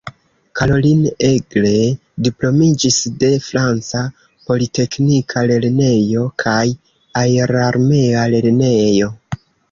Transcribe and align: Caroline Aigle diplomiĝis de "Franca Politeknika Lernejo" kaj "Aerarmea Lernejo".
Caroline 0.59 1.09
Aigle 1.25 1.73
diplomiĝis 2.27 2.95
de 3.23 3.29
"Franca 3.47 4.01
Politeknika 4.47 5.43
Lernejo" 5.51 6.23
kaj 6.45 6.63
"Aerarmea 7.25 8.25
Lernejo". 8.33 9.11